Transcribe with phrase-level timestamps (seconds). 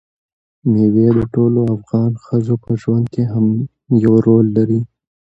[0.71, 3.45] مېوې د ټولو افغان ښځو په ژوند کې هم
[4.03, 4.81] یو رول لري.